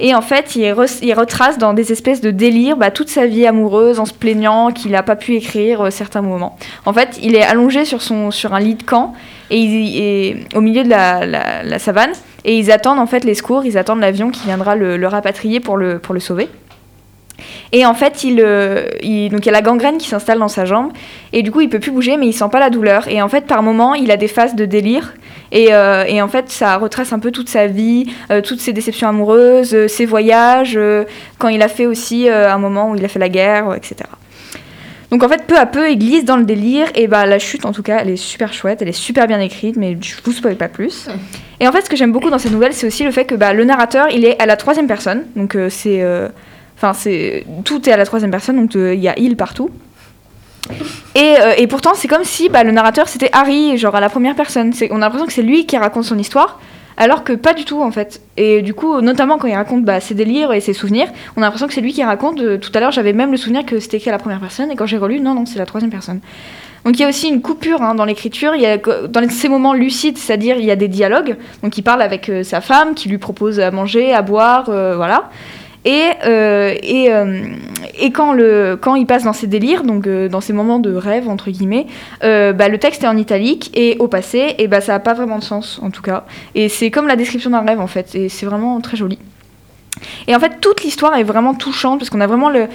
[0.00, 3.26] Et en fait, il, re- il retrace dans des espèces de délires bah, toute sa
[3.26, 6.56] vie amoureuse en se plaignant qu'il n'a pas pu écrire euh, certains moments.
[6.84, 8.00] En fait, il est allongé sur,
[8.54, 9.14] un lit de camp
[9.50, 12.12] et, il- au milieu de la, savane
[12.44, 15.76] et ils attendent en fait les secours, ils attendent l'avion qui viendra le, rapatrier pour
[15.76, 16.48] le, sauver.
[17.72, 20.48] Et en fait, il, euh, il- donc il y a la gangrène qui s'installe dans
[20.48, 20.92] sa jambe
[21.32, 23.08] et du coup il peut plus bouger mais il sent pas la douleur.
[23.08, 25.14] Et en fait, par moment, il a des phases de délire
[25.52, 28.72] et, euh, et en fait, ça retrace un peu toute sa vie, euh, toutes ses
[28.72, 30.78] déceptions amoureuses, euh, ses voyages,
[31.38, 34.08] quand il a fait aussi un moment où il a fait la guerre, etc.
[35.10, 37.66] Donc en fait, peu à peu, il glisse dans le délire et bah la chute
[37.66, 40.32] en tout cas, elle est super chouette, elle est super bien écrite, mais je vous
[40.32, 41.08] spoil pas plus.
[41.60, 43.36] Et en fait, ce que j'aime beaucoup dans cette nouvelle, c'est aussi le fait que
[43.36, 46.28] bah, le narrateur, il est à la troisième personne, donc euh, c'est, euh,
[46.76, 49.70] enfin c'est, tout est à la troisième personne, donc euh, il y a il partout.
[51.14, 54.08] Et, euh, et pourtant, c'est comme si bah, le narrateur c'était Harry, genre à la
[54.08, 54.72] première personne.
[54.90, 56.58] On a l'impression que c'est lui qui raconte son histoire,
[56.96, 58.20] alors que pas du tout en fait.
[58.36, 61.44] Et du coup, notamment quand il raconte bah, ses délires et ses souvenirs, on a
[61.44, 62.40] l'impression que c'est lui qui raconte.
[62.40, 64.70] Euh, tout à l'heure, j'avais même le souvenir que c'était écrit à la première personne,
[64.70, 66.20] et quand j'ai relu, non, non, c'est la troisième personne.
[66.84, 69.48] Donc il y a aussi une coupure hein, dans l'écriture, il y a dans ces
[69.48, 72.94] moments lucides, c'est-à-dire il y a des dialogues, donc il parle avec euh, sa femme
[72.94, 75.30] qui lui propose à manger, à boire, voilà.
[75.84, 77.42] Et, euh, et, euh,
[77.98, 80.94] et quand, le, quand il passe dans ses délires, donc euh, dans ces moments de
[80.94, 81.86] rêve, entre guillemets,
[82.22, 85.38] bah, le texte est en italique et au passé, et bah, ça n'a pas vraiment
[85.38, 86.24] de sens en tout cas.
[86.54, 89.18] Et c'est comme la description d'un rêve en fait, et c'est vraiment très joli.
[90.26, 92.66] Et en fait, toute l'histoire est vraiment touchante parce qu'on a vraiment le.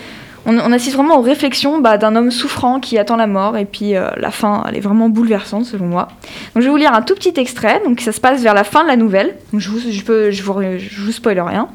[0.46, 3.66] On, on assiste vraiment aux réflexions bah, d'un homme souffrant qui attend la mort, et
[3.66, 6.08] puis euh, la fin, elle est vraiment bouleversante selon moi.
[6.54, 8.64] Donc je vais vous lire un tout petit extrait, donc ça se passe vers la
[8.64, 11.68] fin de la nouvelle, donc je vous, je peux, je vous, je vous spoil rien.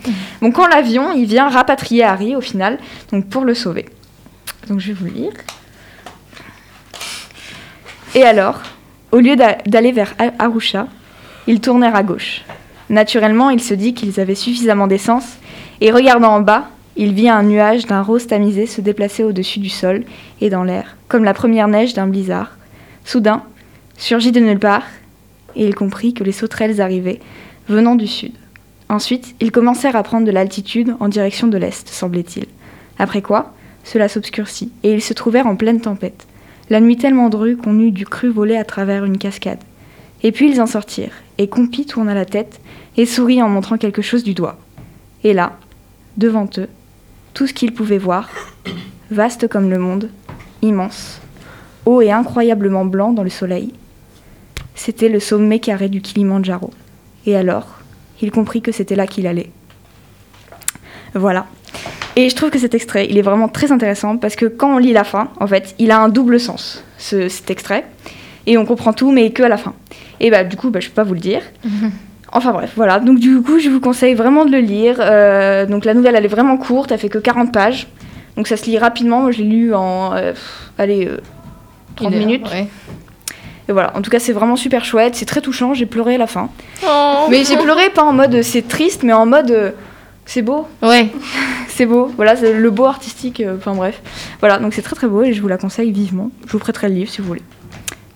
[0.42, 2.78] Donc quand l'avion, il vient rapatrier Harry au final,
[3.12, 3.86] donc pour le sauver.
[4.68, 5.32] Donc je vais vous lire.
[8.14, 8.60] Et alors,
[9.12, 10.86] au lieu d'a- d'aller vers Arusha,
[11.46, 12.42] ils tournèrent à gauche.
[12.88, 15.26] Naturellement, il se dit qu'ils avaient suffisamment d'essence,
[15.80, 19.68] et regardant en bas, il vit un nuage d'un rose tamisé se déplacer au-dessus du
[19.68, 20.04] sol
[20.40, 22.56] et dans l'air, comme la première neige d'un blizzard.
[23.04, 23.42] Soudain,
[23.98, 24.84] surgit de nulle part,
[25.56, 27.20] et il comprit que les sauterelles arrivaient,
[27.68, 28.32] venant du sud.
[28.88, 32.46] Ensuite, ils commencèrent à prendre de l'altitude en direction de l'est, semblait-il.
[32.98, 36.26] Après quoi, cela s'obscurcit, et ils se trouvèrent en pleine tempête.
[36.70, 39.58] La nuit tellement drue qu'on eût du cru voler à travers une cascade.
[40.22, 42.60] Et puis ils en sortirent, et Compi tourna la tête
[42.96, 44.58] et sourit en montrant quelque chose du doigt.
[45.24, 45.58] Et là,
[46.16, 46.68] devant eux,
[47.34, 48.28] tout ce qu'ils pouvaient voir,
[49.10, 50.08] vaste comme le monde,
[50.62, 51.20] immense,
[51.84, 53.72] haut et incroyablement blanc dans le soleil,
[54.74, 56.70] c'était le sommet carré du Kilimandjaro.
[57.26, 57.66] Et alors,
[58.22, 59.50] il comprit que c'était là qu'il allait.
[61.14, 61.46] Voilà.
[62.16, 64.78] Et je trouve que cet extrait, il est vraiment très intéressant parce que quand on
[64.78, 67.84] lit la fin, en fait, il a un double sens, ce- cet extrait.
[68.46, 69.74] Et on comprend tout, mais que à la fin.
[70.20, 71.42] Et bah, du coup, bah, je peux pas vous le dire.
[72.36, 72.98] Enfin bref, voilà.
[72.98, 74.96] Donc du coup, je vous conseille vraiment de le lire.
[74.98, 77.86] Euh, donc la nouvelle, elle est vraiment courte, elle fait que 40 pages.
[78.36, 79.22] Donc ça se lit rapidement.
[79.22, 80.32] Moi, je l'ai lu en, euh,
[80.76, 81.20] allez, euh,
[81.96, 82.50] 30 Une heure, minutes.
[82.50, 82.68] ouais.
[83.68, 86.18] Et voilà, en tout cas, c'est vraiment super chouette, c'est très touchant, j'ai pleuré à
[86.18, 86.50] la fin.
[86.86, 87.26] Oh.
[87.30, 89.70] Mais j'ai pleuré pas en mode euh, c'est triste, mais en mode euh,
[90.26, 90.66] c'est beau.
[90.82, 91.08] Ouais.
[91.68, 94.02] c'est beau, voilà, c'est le beau artistique, euh, enfin bref.
[94.40, 96.30] Voilà, donc c'est très très beau et je vous la conseille vivement.
[96.46, 97.42] Je vous prêterai le livre si vous voulez.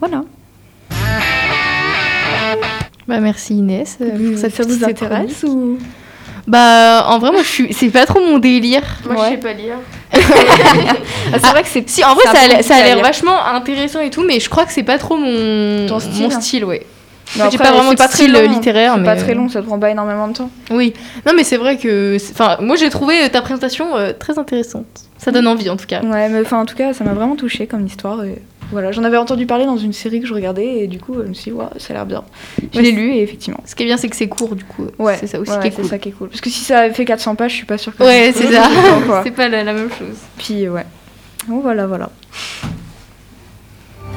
[0.01, 0.25] Voilà.
[3.09, 3.97] Bah merci Inès.
[4.01, 5.57] euh, pour cette ça vous petite intéresse chronique.
[5.57, 5.79] ou
[6.47, 8.83] Bah en vrai moi je suis c'est pas trop mon délire.
[9.07, 9.31] Moi, je Ouais.
[9.31, 9.77] sais pas lire.
[11.31, 14.01] Ah, c'est vrai que c'est Si en vrai ça a ça a l'air vachement intéressant
[14.01, 16.23] et tout mais je crois que c'est pas trop mon Ton style.
[16.23, 16.87] mon style ouais.
[17.39, 19.49] Après, pas vraiment de pas très style long, littéraire C'est mais pas très euh, long,
[19.51, 20.51] ça te prend pas énormément de temps.
[20.71, 20.95] Oui.
[21.27, 24.87] Non mais c'est vrai que enfin moi j'ai trouvé euh, ta présentation euh, très intéressante.
[25.19, 26.01] Ça donne envie en tout cas.
[26.03, 28.25] Ouais, mais enfin en tout cas, ça m'a vraiment touché comme histoire.
[28.25, 31.15] Et voilà, j'en avais entendu parler dans une série que je regardais et du coup,
[31.15, 32.25] je me suis dit, ouais, ça a l'air bien.
[32.73, 33.61] Je Ouais, l'ai lu et effectivement.
[33.65, 34.87] Ce qui est bien c'est que c'est court du coup.
[34.99, 35.85] Ouais, c'est ça aussi ouais, qui est cool.
[35.87, 36.29] ça qui est cool.
[36.29, 38.53] Parce que si ça avait fait 400 pages, je suis pas sûre que Ouais, c'est
[38.53, 38.69] ça.
[39.25, 40.17] c'est pas la, la même chose.
[40.37, 40.85] Puis ouais.
[41.47, 42.11] Bon, voilà, voilà.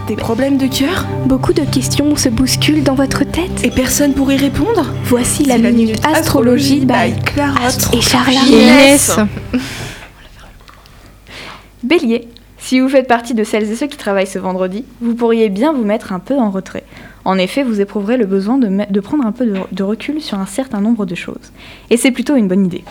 [0.08, 1.06] Des problèmes de cœur?
[1.26, 3.64] Beaucoup de questions se bousculent dans votre tête.
[3.64, 4.86] Et personne pour y répondre?
[5.06, 8.42] Voici la minute astrologie by Clarotte et Charla.
[8.50, 9.18] Yes.
[11.84, 12.28] Bélier,
[12.62, 15.74] si vous faites partie de celles et ceux qui travaillent ce vendredi, vous pourriez bien
[15.74, 16.84] vous mettre un peu en retrait.
[17.26, 20.80] En effet, vous éprouverez le besoin de, prendre un peu de, recul sur un certain
[20.80, 21.52] nombre de choses.
[21.90, 22.84] Et c'est plutôt une bonne idée.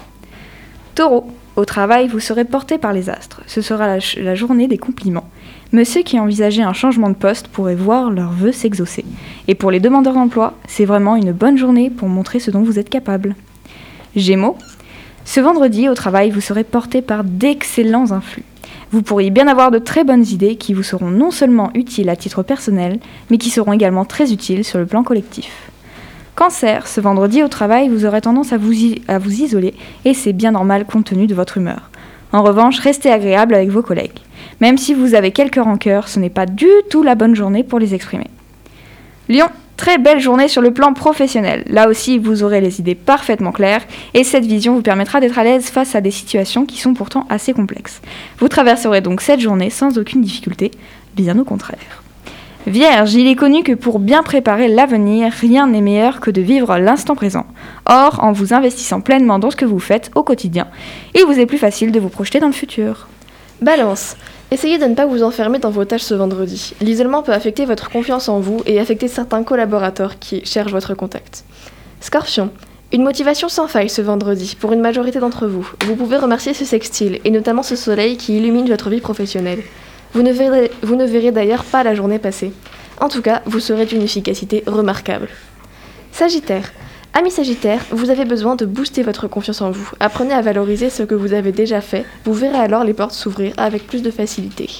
[0.96, 3.42] Taureau, au travail, vous serez porté par les astres.
[3.46, 5.30] Ce sera la journée des compliments.
[5.72, 9.04] Mais ceux qui envisageaient un changement de poste pourraient voir leurs vœux s'exaucer.
[9.46, 12.80] Et pour les demandeurs d'emploi, c'est vraiment une bonne journée pour montrer ce dont vous
[12.80, 13.36] êtes capable.
[14.16, 14.58] Gémeaux,
[15.24, 18.44] ce vendredi, au travail, vous serez porté par d'excellents influx.
[18.92, 22.16] Vous pourriez bien avoir de très bonnes idées qui vous seront non seulement utiles à
[22.16, 22.98] titre personnel,
[23.30, 25.70] mais qui seront également très utiles sur le plan collectif.
[26.34, 28.72] Cancer, ce vendredi au travail, vous aurez tendance à vous,
[29.06, 29.74] à isoler
[30.04, 31.90] et c'est bien normal compte tenu de votre humeur.
[32.32, 34.18] En revanche, restez agréable avec vos collègues.
[34.60, 37.78] Même si vous avez quelques rancœurs, ce n'est pas du tout la bonne journée pour
[37.78, 38.26] les exprimer.
[39.30, 41.62] Lion, très belle journée sur le plan professionnel.
[41.68, 45.44] Là aussi, vous aurez les idées parfaitement claires et cette vision vous permettra d'être à
[45.44, 48.02] l'aise face à des situations qui sont pourtant assez complexes.
[48.40, 50.72] Vous traverserez donc cette journée sans aucune difficulté,
[51.14, 52.02] bien au contraire.
[52.66, 56.76] Vierge, il est connu que pour bien préparer l'avenir, rien n'est meilleur que de vivre
[56.78, 57.46] l'instant présent.
[57.86, 60.66] Or, en vous investissant pleinement dans ce que vous faites au quotidien,
[61.14, 63.06] il vous est plus facile de vous projeter dans le futur.
[63.62, 64.16] Balance.
[64.52, 66.74] Essayez de ne pas vous enfermer dans vos tâches ce vendredi.
[66.80, 71.44] L'isolement peut affecter votre confiance en vous et affecter certains collaborateurs qui cherchent votre contact.
[72.00, 72.50] Scorpion.
[72.92, 75.70] Une motivation sans faille ce vendredi pour une majorité d'entre vous.
[75.86, 79.62] Vous pouvez remercier ce sextile et notamment ce soleil qui illumine votre vie professionnelle.
[80.14, 82.52] Vous ne verrez, d'ailleurs pas la journée passer.
[83.00, 85.28] En tout cas, vous serez d'une efficacité remarquable.
[86.10, 86.72] Sagittaire.
[87.12, 89.90] Amis Sagittaire, vous avez besoin de booster votre confiance en vous.
[89.98, 92.06] Apprenez à valoriser ce que vous avez déjà fait.
[92.24, 94.70] Vous verrez alors les portes s'ouvrir avec plus de facilité.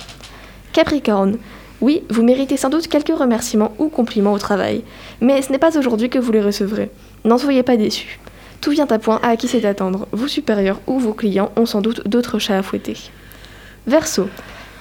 [0.73, 1.39] Capricorne.
[1.81, 4.85] Oui, vous méritez sans doute quelques remerciements ou compliments au travail,
[5.21, 6.91] mais ce n'est pas aujourd'hui que vous les recevrez.
[7.25, 8.21] N'en soyez pas déçus.
[8.61, 10.07] Tout vient à point à qui c'est attendre.
[10.13, 12.97] Vos supérieurs ou vos clients ont sans doute d'autres chats à fouetter.
[13.89, 14.29] Verseau.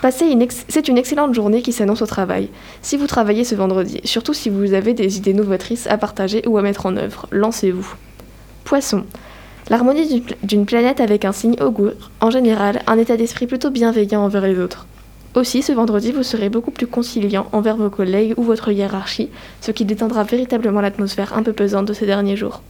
[0.01, 2.49] C'est une excellente journée qui s'annonce au travail.
[2.81, 6.57] Si vous travaillez ce vendredi, surtout si vous avez des idées novatrices à partager ou
[6.57, 7.95] à mettre en œuvre, lancez-vous.
[8.63, 9.03] Poisson.
[9.69, 14.47] L'harmonie d'une planète avec un signe augure, en général, un état d'esprit plutôt bienveillant envers
[14.47, 14.87] les autres.
[15.35, 19.29] Aussi, ce vendredi, vous serez beaucoup plus conciliant envers vos collègues ou votre hiérarchie,
[19.61, 22.63] ce qui détendra véritablement l'atmosphère un peu pesante de ces derniers jours.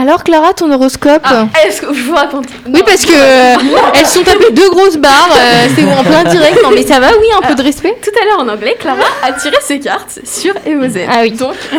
[0.00, 1.26] Alors Clara, ton horoscope
[1.62, 3.56] Est-ce que je vous raconte Oui, parce que euh,
[3.94, 5.28] elles sont tapées deux grosses barres.
[5.36, 6.58] euh, c'est en plein direct.
[6.62, 7.94] Non, mais ça va, oui, un peu de respect.
[8.02, 11.00] Tout à l'heure en anglais, Clara a tiré ses cartes sur EOZ.
[11.06, 11.32] Ah oui.
[11.32, 11.78] Donc, euh,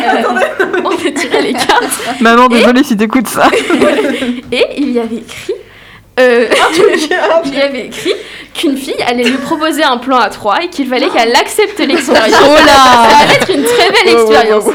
[0.86, 2.20] on a tiré les cartes.
[2.20, 3.50] Maman, désolée si t'écoutes ça.
[4.52, 5.54] Et il y avait écrit.
[6.20, 6.48] Euh,
[7.46, 8.14] il y avait écrit
[8.54, 12.36] qu'une fille allait lui proposer un plan à trois et qu'il fallait qu'elle accepte l'expérience.
[12.44, 14.66] Oh là Ça allait être une très belle expérience.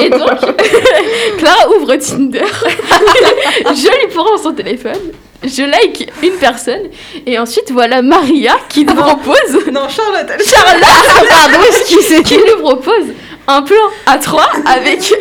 [0.00, 0.30] Et donc,
[1.38, 2.44] Clara ouvre Tinder.
[3.74, 5.12] je lui prends son téléphone.
[5.42, 6.84] Je like une personne
[7.26, 9.66] et ensuite voilà Maria qui nous propose.
[9.70, 10.26] Non, Charlotte.
[10.30, 13.08] elle- Charlotte, pardon, excusez, qui nous propose
[13.46, 13.76] un plan
[14.06, 15.12] à trois avec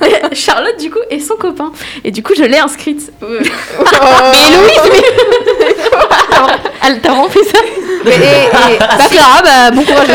[0.32, 1.72] Charlotte du coup et son copain.
[2.04, 3.12] Et du coup, je l'ai inscrite.
[3.22, 5.02] Euh, Mais Louise, mais.
[6.86, 7.58] Elle t'a vraiment fait ça
[8.04, 10.06] Mais, et- et- Bah Clara, bah bon courage.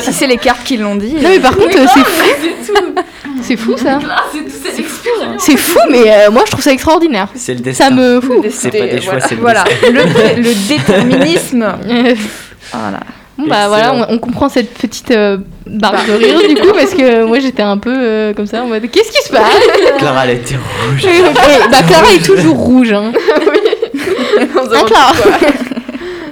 [0.00, 1.14] si c'est les cartes qui l'ont dit.
[1.14, 2.82] Non, mais par contre, mais c'est fou.
[3.42, 3.98] c'est fou ça.
[5.38, 7.28] C'est fou, mais euh, moi je trouve ça extraordinaire.
[7.34, 7.84] C'est le destin.
[7.84, 8.46] Ça me fout.
[8.50, 10.34] C'est pas des choix, voilà, c'est le voilà.
[10.36, 11.62] le, déterminisme.
[11.86, 12.14] Euh,
[12.72, 13.00] Voilà.
[13.44, 16.94] Bon bah voilà, on, on comprend cette petite euh, barre de rire du coup parce
[16.94, 19.42] que moi j'étais un peu euh, comme ça en mode qu'est-ce qui se passe?
[19.98, 21.04] Clara, elle était rouge.
[21.04, 23.12] Et, bah Clara est toujours rouge hein.
[23.12, 24.50] Hein,
[24.86, 25.12] Clara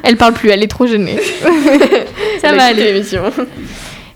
[0.03, 1.19] Elle parle plus, elle est trop gênée.
[2.41, 2.93] Ça va aller.
[2.93, 3.23] l'émission.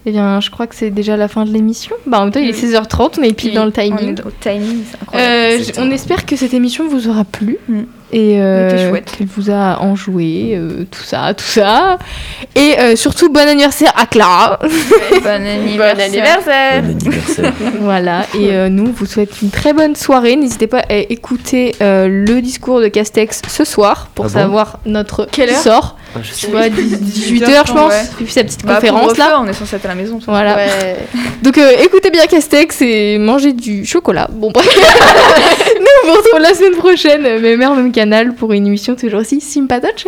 [0.08, 1.96] Eh bien, je crois que c'est déjà la fin de l'émission.
[2.06, 4.16] Bah, en même temps, il est 16h30, on est pile dans le timing.
[4.24, 7.82] Au timing, c'est Euh, on espère que cette émission vous aura plu Mm.
[8.12, 11.98] Et euh, qu'elle vous a enjoué, euh, tout ça, tout ça.
[12.54, 14.58] Et euh, surtout, bon anniversaire à Clara.
[15.22, 16.04] Bon anniversaire.
[16.04, 17.52] anniversaire.
[17.80, 20.36] voilà, et euh, nous, on vous souhaite une très bonne soirée.
[20.36, 24.78] N'hésitez pas à écouter euh, le discours de Castex ce soir pour Ah bon savoir
[24.86, 25.56] notre Quelle heure?
[25.60, 25.96] sort.
[26.22, 26.46] Je Tu sais.
[26.50, 27.92] vois, 18h, je pense.
[28.20, 29.38] Il fait sa petite Bah, conférence là.
[29.42, 30.18] On est censé être à la maison.
[30.20, 30.26] ça.
[30.28, 30.56] Voilà.
[30.56, 30.96] Ouais.
[31.42, 34.28] Donc euh, écoutez bien Castex et mangez du chocolat.
[34.32, 34.66] Bon bref.
[35.78, 39.20] Nous on vous retrouve la semaine prochaine, même heure, même canal, pour une émission toujours
[39.20, 40.06] aussi sympatoche.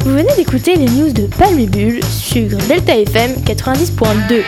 [0.00, 4.42] Vous venez d'écouter les news de Palmibule sur Delta FM 90.2.